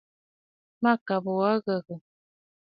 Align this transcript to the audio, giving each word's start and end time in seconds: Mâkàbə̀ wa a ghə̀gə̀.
Mâkàbə̀ 0.83 1.31
wa 1.39 1.47
a 1.55 1.61
ghə̀gə̀. 1.65 1.97